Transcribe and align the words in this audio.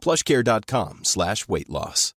plushcare.com 0.00 1.00
slash 1.04 1.44
weight 1.48 1.68
loss. 1.68 2.14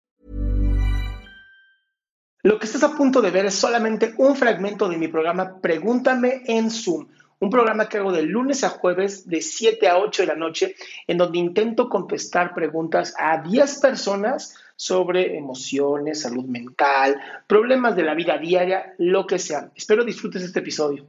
Lo 2.44 2.58
que 2.58 2.66
estás 2.66 2.82
a 2.84 2.96
punto 2.96 3.22
de 3.22 3.30
ver 3.30 3.46
es 3.46 3.54
solamente 3.54 4.16
un 4.18 4.36
fragmento 4.36 4.90
de 4.90 4.98
mi 4.98 5.08
programa 5.08 5.62
Pregúntame 5.62 6.42
en 6.48 6.72
Zoom, 6.72 7.08
un 7.40 7.50
programa 7.52 7.88
que 7.88 8.00
hago 8.00 8.12
de 8.12 8.23
lunes 8.23 8.64
a 8.64 8.70
jueves 8.70 9.28
de 9.28 9.42
7 9.42 9.88
a 9.88 10.00
8 10.00 10.23
de 10.23 10.28
la 10.28 10.36
noche, 10.36 10.76
en 11.06 11.20
donde 11.20 11.38
intento 11.38 11.88
contestar 11.88 12.56
preguntas 12.56 13.14
a 13.20 13.44
10 13.44 13.80
personas 13.80 14.56
sobre 14.76 15.38
emociones, 15.38 16.22
salud 16.22 16.45
mental, 16.45 17.22
problemas 17.45 17.95
de 17.95 18.04
la 18.04 18.16
vida 18.16 18.40
diaria, 18.40 18.95
lo 18.98 19.28
que 19.28 19.38
sea. 19.38 19.70
Espero 19.76 20.04
disfrutes 20.04 20.42
este 20.42 20.60
episodio. 20.60 21.06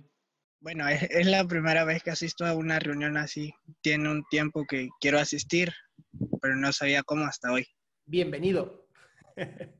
Bueno, 0.60 0.86
es, 0.86 1.02
es 1.04 1.26
la 1.26 1.46
primera 1.46 1.84
vez 1.84 2.02
que 2.02 2.10
asisto 2.10 2.44
a 2.44 2.54
una 2.54 2.78
reunión 2.78 3.16
así. 3.16 3.54
Tiene 3.80 4.10
un 4.10 4.24
tiempo 4.30 4.66
que 4.66 4.90
quiero 5.00 5.18
asistir, 5.18 5.72
pero 6.40 6.56
no 6.56 6.72
sabía 6.72 7.02
cómo 7.02 7.24
hasta 7.24 7.52
hoy. 7.52 7.66
Bienvenido. 8.06 8.86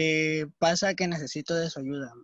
Eh, 0.00 0.46
pasa 0.58 0.94
que 0.94 1.08
necesito 1.08 1.56
de 1.56 1.68
su 1.68 1.80
ayuda 1.80 2.14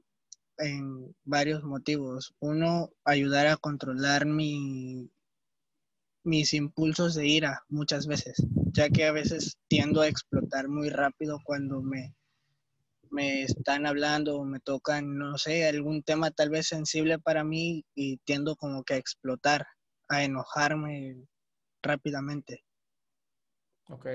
en 0.59 1.13
varios 1.25 1.65
motivos. 1.65 2.33
Uno, 2.39 2.91
ayudar 3.05 3.49
a 3.49 3.57
controlar 3.57 4.27
mi, 4.27 5.11
mis 6.23 6.55
impulsos 6.55 7.15
de 7.15 7.27
ira 7.27 7.65
muchas 7.69 8.07
veces, 8.07 8.43
ya 8.73 8.89
que 8.89 9.05
a 9.05 9.13
veces 9.13 9.59
tiendo 9.69 10.01
a 10.01 10.09
explotar 10.09 10.69
muy 10.69 10.89
rápido 10.89 11.41
cuando 11.45 11.83
me, 11.83 12.15
me 13.11 13.43
están 13.43 13.87
hablando 13.87 14.37
o 14.37 14.45
me 14.45 14.61
tocan, 14.61 15.19
no 15.19 15.37
sé, 15.37 15.67
algún 15.67 16.03
tema 16.03 16.31
tal 16.31 16.51
vez 16.51 16.69
sensible 16.69 17.19
para 17.19 17.45
mí 17.45 17.85
y 17.95 18.19
tiendo 18.19 18.57
como 18.57 18.85
que 18.85 18.95
a 18.95 18.99
explotar, 18.99 19.67
a 20.09 20.25
enojarme 20.25 21.27
rápidamente. 21.85 22.65
Ok. 23.91 24.07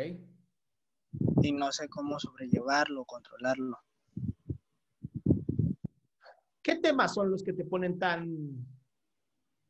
y 1.41 1.51
no 1.51 1.71
sé 1.71 1.87
cómo 1.87 2.19
sobrellevarlo, 2.19 3.05
controlarlo. 3.05 3.77
¿Qué 6.61 6.75
temas 6.75 7.13
son 7.13 7.31
los 7.31 7.43
que 7.43 7.53
te 7.53 7.65
ponen 7.65 7.97
tan 7.97 8.67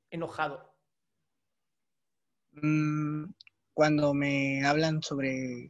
enojado? 0.09 0.73
Mm, 2.51 3.25
cuando 3.73 4.13
me 4.13 4.65
hablan 4.65 5.01
sobre... 5.01 5.69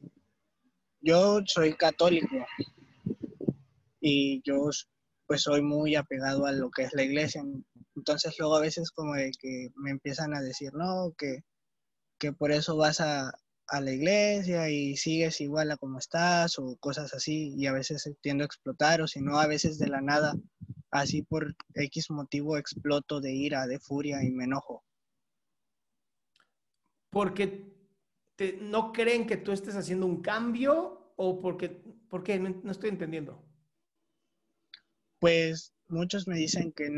Yo 1.01 1.41
soy 1.45 1.75
católico 1.75 2.35
y 4.01 4.41
yo 4.43 4.69
pues 5.25 5.43
soy 5.43 5.61
muy 5.61 5.95
apegado 5.95 6.45
a 6.45 6.51
lo 6.51 6.69
que 6.71 6.83
es 6.83 6.93
la 6.93 7.03
iglesia. 7.03 7.43
Entonces 7.95 8.35
luego 8.37 8.55
a 8.55 8.61
veces 8.61 8.91
como 8.91 9.13
de 9.13 9.31
que 9.39 9.69
me 9.75 9.91
empiezan 9.91 10.33
a 10.33 10.41
decir, 10.41 10.73
no, 10.73 11.13
que, 11.17 11.43
que 12.19 12.33
por 12.33 12.51
eso 12.51 12.77
vas 12.77 13.01
a, 13.01 13.31
a 13.67 13.81
la 13.81 13.91
iglesia 13.91 14.69
y 14.69 14.97
sigues 14.97 15.41
igual 15.41 15.71
a 15.71 15.77
como 15.77 15.99
estás 15.99 16.59
o 16.59 16.77
cosas 16.79 17.13
así 17.13 17.53
y 17.57 17.65
a 17.67 17.71
veces 17.73 18.09
tiendo 18.21 18.43
a 18.43 18.45
explotar 18.47 19.01
o 19.01 19.07
si 19.07 19.21
no 19.21 19.39
a 19.39 19.47
veces 19.47 19.79
de 19.79 19.87
la 19.87 20.01
nada 20.01 20.35
así 20.91 21.21
por 21.23 21.55
X 21.75 22.11
motivo 22.11 22.57
exploto 22.57 23.21
de 23.21 23.33
ira, 23.33 23.67
de 23.67 23.79
furia 23.79 24.23
y 24.23 24.31
me 24.31 24.45
enojo. 24.45 24.83
¿Porque 27.11 27.73
te- 28.35 28.57
no 28.61 28.91
creen 28.93 29.27
que 29.27 29.37
tú 29.37 29.51
estés 29.51 29.75
haciendo 29.75 30.05
un 30.05 30.21
cambio 30.21 31.13
o 31.17 31.39
porque, 31.39 31.69
por 32.09 32.23
qué? 32.23 32.39
No, 32.39 32.49
no 32.63 32.71
estoy 32.71 32.89
entendiendo. 32.89 33.43
Pues 35.19 35.73
muchos 35.87 36.27
me 36.27 36.37
dicen 36.37 36.71
que, 36.71 36.89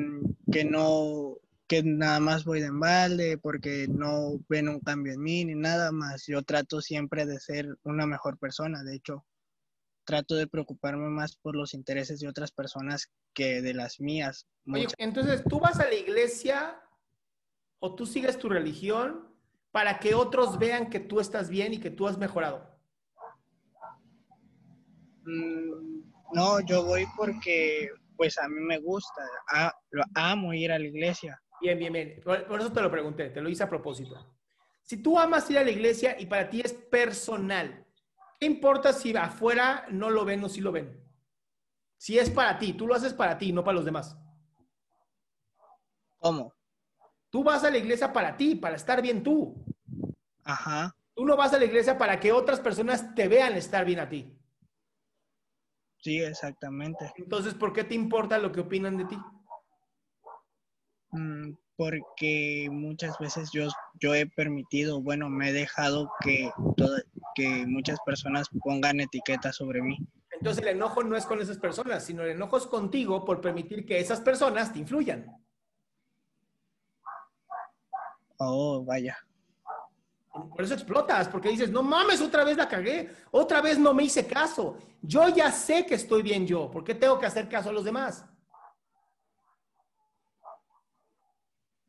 que 0.51 0.63
no, 0.65 1.37
que 1.71 1.83
nada 1.83 2.19
más 2.19 2.43
voy 2.43 2.59
de 2.59 2.65
embalde 2.65 3.37
porque 3.37 3.87
no 3.87 4.41
ven 4.49 4.67
un 4.67 4.81
cambio 4.81 5.13
en 5.13 5.21
mí 5.21 5.45
ni 5.45 5.55
nada 5.55 5.93
más. 5.93 6.25
Yo 6.27 6.41
trato 6.43 6.81
siempre 6.81 7.25
de 7.25 7.39
ser 7.39 7.77
una 7.83 8.05
mejor 8.05 8.37
persona. 8.37 8.83
De 8.83 8.93
hecho, 8.93 9.25
trato 10.03 10.35
de 10.35 10.47
preocuparme 10.47 11.07
más 11.07 11.37
por 11.37 11.55
los 11.55 11.73
intereses 11.73 12.19
de 12.19 12.27
otras 12.27 12.51
personas 12.51 13.09
que 13.33 13.61
de 13.61 13.73
las 13.73 14.01
mías. 14.01 14.45
Oye, 14.69 14.87
entonces 14.97 15.45
tú 15.47 15.61
vas 15.61 15.79
a 15.79 15.85
la 15.87 15.93
iglesia 15.95 16.77
o 17.79 17.95
tú 17.95 18.05
sigues 18.05 18.37
tu 18.37 18.49
religión 18.49 19.33
para 19.71 19.97
que 19.99 20.13
otros 20.13 20.59
vean 20.59 20.89
que 20.89 20.99
tú 20.99 21.21
estás 21.21 21.49
bien 21.49 21.73
y 21.73 21.79
que 21.79 21.89
tú 21.89 22.05
has 22.05 22.17
mejorado. 22.17 22.69
Mm, 25.23 26.01
No, 26.33 26.59
yo 26.59 26.83
voy 26.83 27.05
porque 27.15 27.89
pues 28.17 28.37
a 28.37 28.49
mí 28.49 28.59
me 28.59 28.77
gusta, 28.79 29.21
a- 29.49 29.73
lo 29.91 30.03
amo 30.15 30.53
ir 30.53 30.71
a 30.73 30.77
la 30.79 30.85
iglesia. 30.85 31.41
Bien, 31.61 31.77
bien, 31.77 31.93
bien. 31.93 32.21
Por, 32.23 32.45
por 32.47 32.59
eso 32.59 32.71
te 32.71 32.81
lo 32.81 32.91
pregunté, 32.91 33.29
te 33.29 33.41
lo 33.41 33.49
hice 33.49 33.63
a 33.63 33.69
propósito. 33.69 34.15
Si 34.81 34.97
tú 34.97 35.17
amas 35.19 35.49
ir 35.49 35.57
a 35.57 35.63
la 35.63 35.71
iglesia 35.71 36.19
y 36.19 36.25
para 36.25 36.49
ti 36.49 36.61
es 36.61 36.73
personal, 36.73 37.85
¿qué 38.39 38.47
importa 38.47 38.93
si 38.93 39.15
afuera 39.15 39.85
no 39.89 40.09
lo 40.09 40.25
ven 40.25 40.43
o 40.43 40.49
sí 40.49 40.59
lo 40.61 40.71
ven? 40.71 40.99
Si 41.97 42.17
es 42.17 42.29
para 42.29 42.57
ti, 42.57 42.73
tú 42.73 42.87
lo 42.87 42.95
haces 42.95 43.13
para 43.13 43.37
ti, 43.37 43.53
no 43.53 43.63
para 43.63 43.75
los 43.75 43.85
demás. 43.85 44.17
¿Cómo? 46.19 46.53
Tú 47.31 47.43
vas 47.43 47.63
a 47.63 47.71
la 47.71 47.77
iglesia 47.79 48.13
para 48.13 48.37
ti, 48.37 48.55
para 48.55 48.75
estar 48.75 49.01
bien 49.01 49.23
tú. 49.23 49.55
Ajá, 50.43 50.95
Tú 51.15 51.23
no 51.25 51.37
vas 51.37 51.53
a 51.53 51.57
la 51.57 51.63
iglesia 51.63 51.97
para 51.97 52.19
que 52.19 52.33
otras 52.33 52.59
personas 52.59 53.15
te 53.15 53.29
vean 53.29 53.53
estar 53.53 53.85
bien 53.85 53.99
a 54.01 54.09
ti. 54.09 54.37
sí, 56.01 56.21
exactamente. 56.21 57.13
Entonces, 57.15 57.53
¿por 57.53 57.71
qué 57.73 57.83
te 57.83 57.95
importa 57.95 58.37
lo 58.37 58.51
que 58.51 58.59
opinan 58.59 58.97
de 58.97 59.05
ti? 59.05 59.17
Mm, 61.11 61.53
Porque 61.77 62.67
muchas 62.71 63.17
veces 63.17 63.49
yo, 63.51 63.67
yo 63.99 64.13
he 64.13 64.27
permitido, 64.27 65.01
bueno, 65.01 65.29
me 65.29 65.49
he 65.49 65.53
dejado 65.53 66.11
que, 66.21 66.51
toda- 66.77 67.01
que 67.33 67.65
muchas 67.65 67.97
personas 68.05 68.47
pongan 68.63 68.99
etiquetas 68.99 69.55
sobre 69.55 69.81
mí. 69.81 69.97
Entonces, 70.31 70.61
el 70.61 70.69
enojo 70.75 71.03
no 71.03 71.15
es 71.15 71.25
con 71.25 71.41
esas 71.41 71.57
personas, 71.57 72.05
sino 72.05 72.21
el 72.23 72.31
enojo 72.31 72.57
es 72.57 72.67
contigo 72.67 73.25
por 73.25 73.41
permitir 73.41 73.83
que 73.85 73.99
esas 73.99 74.21
personas 74.21 74.71
te 74.71 74.79
influyan. 74.79 75.25
Oh, 78.37 78.83
vaya. 78.83 79.17
Por 80.33 80.61
eso 80.63 80.75
explotas, 80.75 81.27
porque 81.27 81.49
dices, 81.49 81.71
no 81.71 81.83
mames, 81.83 82.21
otra 82.21 82.43
vez 82.43 82.57
la 82.57 82.67
cagué, 82.67 83.09
otra 83.31 83.59
vez 83.61 83.77
no 83.79 83.93
me 83.93 84.03
hice 84.03 84.25
caso. 84.27 84.77
Yo 85.01 85.27
ya 85.29 85.51
sé 85.51 85.85
que 85.85 85.95
estoy 85.95 86.21
bien 86.21 86.45
yo, 86.47 86.69
¿por 86.71 86.83
qué 86.83 86.93
tengo 86.95 87.19
que 87.19 87.25
hacer 87.25 87.49
caso 87.49 87.69
a 87.69 87.73
los 87.73 87.83
demás? 87.83 88.25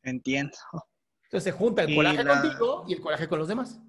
Entiendo. 0.02 0.56
Entonces 1.24 1.44
se 1.44 1.52
junta 1.52 1.82
el 1.84 1.90
Y 1.90 1.96
coraje 1.96 2.24
la- 2.24 2.40
contigo 2.42 2.84
y 2.88 2.92
el 2.94 3.00
coraje 3.00 3.28
con 3.28 3.38
los 3.38 3.48
demás. 3.48 3.80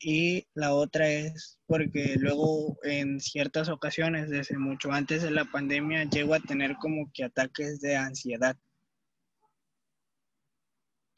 Y 0.00 0.46
la 0.54 0.74
otra 0.74 1.08
es 1.08 1.58
porque 1.66 2.16
luego 2.18 2.76
en 2.82 3.20
ciertas 3.20 3.68
ocasiones, 3.70 4.28
desde 4.28 4.58
mucho 4.58 4.92
antes 4.92 5.22
de 5.22 5.30
la 5.30 5.46
pandemia, 5.46 6.04
llego 6.04 6.34
a 6.34 6.40
tener 6.40 6.76
como 6.76 7.10
que 7.12 7.24
ataques 7.24 7.80
de 7.80 7.96
ansiedad. 7.96 8.56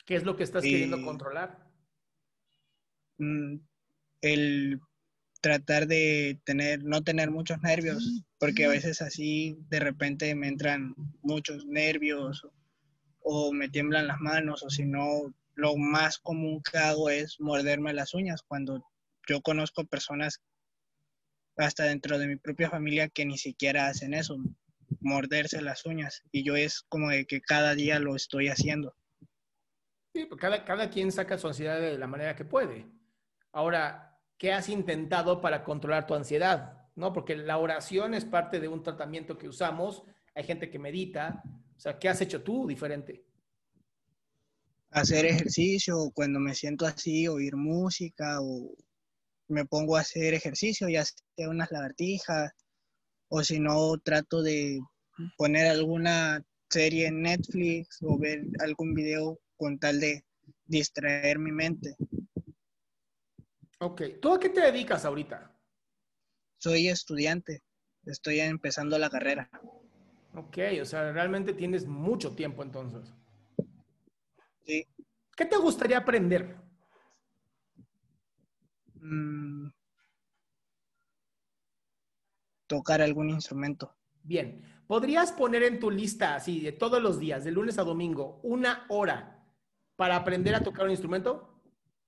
¿Qué 0.05 0.15
es 0.15 0.23
lo 0.25 0.37
que 0.37 0.45
estás 0.45 0.65
Y- 0.65 0.71
queriendo 0.71 1.03
controlar? 1.03 1.67
Mm, 3.19 3.57
el 4.21 4.81
tratar 5.41 5.87
de 5.87 6.41
tener, 6.45 6.83
no 6.85 7.03
tener 7.03 7.31
muchos 7.31 7.61
nervios, 7.63 8.25
porque 8.39 8.65
a 8.65 8.69
veces 8.69 9.03
así 9.03 9.59
de 9.69 9.81
repente 9.81 10.35
me 10.35 10.49
entran 10.49 10.95
muchos 11.23 11.67
nervios 11.67 12.47
o 13.21 13.53
me 13.53 13.69
tiemblan 13.69 14.07
las 14.07 14.21
manos 14.21 14.63
o 14.63 14.71
si 14.71 14.85
no, 14.85 15.35
lo 15.55 15.77
más 15.77 16.19
común 16.19 16.63
que 16.63 16.79
hago 16.79 17.11
es 17.11 17.37
morderme 17.41 17.93
las 17.93 18.15
uñas 18.15 18.43
cuando 18.47 18.85
yo 19.29 19.41
conozco 19.41 19.85
personas 19.85 20.41
hasta 21.57 21.85
dentro 21.85 22.19
de 22.19 22.29
mi 22.29 22.37
propia 22.37 22.71
familia 22.71 23.09
que 23.09 23.25
ni 23.25 23.39
siquiera 23.39 23.89
hacen 23.89 24.15
eso, 24.15 24.37
morderse 25.01 25.63
las 25.63 25.85
uñas 25.87 26.23
y 26.31 26.45
yo 26.45 26.55
es 26.55 26.83
como 26.89 27.11
de 27.11 27.27
que 27.27 27.41
cada 27.41 27.75
día 27.75 27.99
lo 27.99 28.15
estoy 28.15 28.49
haciendo. 28.49 28.95
Sí, 30.15 30.27
pues 30.27 30.41
cada, 30.41 30.65
cada 30.65 30.91
quien 30.91 31.11
saca 31.13 31.39
su 31.39 31.49
ansiedad 31.49 31.81
de 31.81 31.99
la 31.99 32.07
manera 32.07 32.37
que 32.37 32.45
puede. 32.45 32.87
Ahora, 33.53 34.06
¿qué 34.39 34.53
has 34.53 34.69
intentado 34.69 35.41
para 35.41 35.65
controlar 35.65 36.07
tu 36.07 36.15
ansiedad? 36.15 36.89
¿No? 36.95 37.13
Porque 37.13 37.37
la 37.37 37.59
oración 37.59 38.15
es 38.15 38.25
parte 38.25 38.61
de 38.61 38.69
un 38.69 38.83
tratamiento 38.83 39.37
que 39.37 39.49
usamos. 39.49 40.03
Hay 40.35 40.45
gente 40.45 40.71
que 40.71 40.79
medita. 40.79 41.43
O 41.77 41.81
sea, 41.81 41.99
¿qué 41.99 42.09
has 42.09 42.21
hecho 42.21 42.43
tú 42.43 42.67
diferente? 42.67 43.25
Hacer 44.91 45.27
ejercicio, 45.27 46.11
cuando 46.15 46.41
me 46.41 46.55
siento 46.55 46.87
así, 46.87 47.29
oír 47.29 47.57
música 47.57 48.41
o 48.41 48.75
me 49.49 49.65
pongo 49.65 49.97
a 49.97 50.01
hacer 50.01 50.35
ejercicio, 50.35 50.89
ya 50.89 51.05
sea 51.05 51.51
unas 51.51 51.71
lagartijas 51.71 52.53
o 53.29 53.43
si 53.43 53.61
no 53.61 53.99
trato 53.99 54.43
de 54.43 54.81
poner 55.37 55.67
alguna 55.67 56.43
serie 56.71 57.07
en 57.07 57.23
Netflix 57.23 57.99
o 58.03 58.19
ver 58.19 58.45
algún 58.61 58.95
video 58.95 59.39
con 59.57 59.79
tal 59.79 60.01
de 60.01 60.25
distraer 60.67 61.39
mi 61.39 61.53
mente. 61.53 61.97
Ok, 63.79 64.03
¿tú 64.21 64.35
a 64.35 64.41
qué 64.41 64.49
te 64.49 64.61
dedicas 64.61 65.05
ahorita? 65.05 65.55
Soy 66.59 66.89
estudiante, 66.89 67.63
estoy 68.05 68.41
empezando 68.41 68.99
la 68.99 69.11
carrera. 69.11 69.51
Ok, 70.35 70.59
o 70.81 70.85
sea, 70.85 71.13
realmente 71.13 71.53
tienes 71.53 71.87
mucho 71.87 72.35
tiempo 72.35 72.63
entonces. 72.63 73.13
Sí. 74.65 74.87
¿Qué 75.37 75.45
te 75.45 75.57
gustaría 75.57 75.99
aprender? 75.99 76.57
Mm, 78.95 79.69
tocar 82.67 83.03
algún 83.03 83.29
instrumento. 83.29 83.95
Bien, 84.23 84.63
¿podrías 84.87 85.33
poner 85.33 85.63
en 85.63 85.79
tu 85.79 85.91
lista 85.91 86.35
así 86.35 86.61
de 86.61 86.73
todos 86.73 87.01
los 87.03 87.21
días, 87.21 87.45
de 87.45 87.53
lunes 87.53 87.79
a 87.79 87.85
domingo, 87.85 88.41
una 88.43 88.87
hora 88.89 89.47
para 89.95 90.17
aprender 90.17 90.55
a 90.55 90.63
tocar 90.63 90.87
un 90.87 90.91
instrumento? 90.91 91.56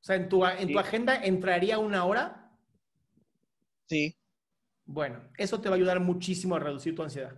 O 0.01 0.05
sea, 0.05 0.17
¿en 0.17 0.29
tu, 0.29 0.45
en 0.45 0.73
tu 0.73 0.79
agenda 0.79 1.17
entraría 1.17 1.79
una 1.79 2.05
hora? 2.05 2.53
Sí. 3.87 4.17
Bueno, 4.85 5.21
eso 5.37 5.61
te 5.61 5.69
va 5.69 5.75
a 5.75 5.77
ayudar 5.77 6.01
muchísimo 6.01 6.57
a 6.57 6.61
reducir 6.61 6.95
tu 6.95 7.03
ansiedad. 7.03 7.37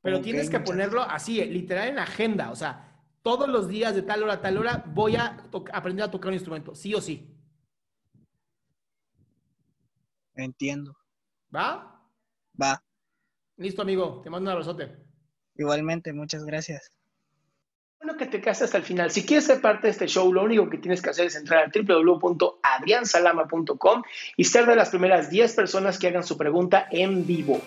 Pero 0.00 0.20
tienes 0.20 0.48
que 0.48 0.60
ponerlo 0.60 1.02
así, 1.02 1.44
literal 1.44 1.88
en 1.88 1.96
la 1.96 2.04
agenda. 2.04 2.50
O 2.50 2.56
sea, 2.56 3.04
todos 3.22 3.48
los 3.48 3.68
días 3.68 3.94
de 3.94 4.02
tal 4.02 4.22
hora 4.22 4.34
a 4.34 4.40
tal 4.40 4.56
hora 4.58 4.84
voy 4.86 5.16
a 5.16 5.36
aprender 5.72 6.04
a 6.04 6.10
tocar 6.10 6.28
un 6.28 6.34
instrumento, 6.34 6.74
sí 6.74 6.94
o 6.94 7.00
sí. 7.00 7.34
Entiendo. 10.34 10.96
¿Va? 11.54 12.00
Va. 12.60 12.82
Listo, 13.56 13.82
amigo. 13.82 14.20
Te 14.22 14.30
mando 14.30 14.48
un 14.48 14.52
abrazote. 14.52 14.96
Igualmente, 15.56 16.12
muchas 16.12 16.44
gracias. 16.44 16.97
Bueno, 18.00 18.16
que 18.16 18.26
te 18.26 18.40
quedaste 18.40 18.62
hasta 18.64 18.78
el 18.78 18.84
final. 18.84 19.10
Si 19.10 19.26
quieres 19.26 19.46
ser 19.46 19.60
parte 19.60 19.88
de 19.88 19.90
este 19.90 20.06
show, 20.06 20.32
lo 20.32 20.44
único 20.44 20.70
que 20.70 20.78
tienes 20.78 21.02
que 21.02 21.10
hacer 21.10 21.26
es 21.26 21.34
entrar 21.34 21.64
a 21.64 21.70
www.adriansalama.com 21.74 24.04
y 24.36 24.44
ser 24.44 24.66
de 24.66 24.76
las 24.76 24.90
primeras 24.90 25.30
10 25.30 25.56
personas 25.56 25.98
que 25.98 26.06
hagan 26.06 26.22
su 26.22 26.38
pregunta 26.38 26.86
en 26.92 27.26
vivo. 27.26 27.60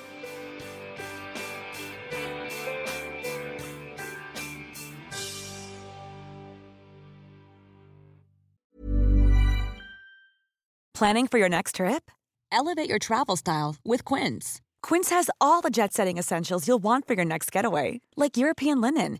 Planning 10.93 11.27
for 11.27 11.39
your 11.39 11.49
next 11.49 11.75
trip? 11.75 12.09
Elevate 12.51 12.87
your 12.87 12.99
travel 12.99 13.35
style 13.35 13.75
with 13.83 14.05
Quince. 14.05 14.61
Quince 14.81 15.09
has 15.09 15.29
all 15.41 15.59
the 15.61 15.71
jet 15.71 15.91
setting 15.93 16.17
essentials 16.17 16.65
you'll 16.67 16.81
want 16.81 17.05
for 17.07 17.15
your 17.15 17.25
next 17.25 17.51
getaway, 17.51 17.99
like 18.15 18.37
European 18.37 18.79
linen 18.79 19.19